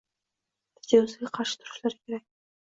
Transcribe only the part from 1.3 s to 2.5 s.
qarshi turishlari kerak